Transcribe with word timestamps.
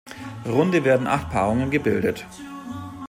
Runde 0.47 0.83
werden 0.83 1.05
acht 1.05 1.29
Paarungen 1.29 1.69
gebildet. 1.69 2.25